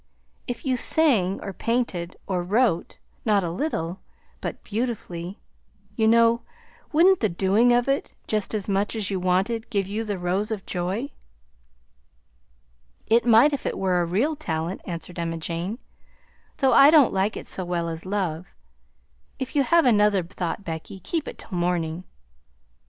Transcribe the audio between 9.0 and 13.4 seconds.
you wanted, give you the rose of joy?" "It